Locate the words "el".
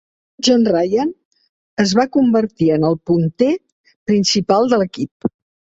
2.91-2.99